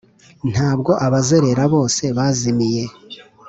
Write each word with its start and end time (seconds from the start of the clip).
ntabwo 0.51 0.91
abazerera 1.05 1.63
bose 1.73 2.03
bazimiye. 2.17 2.83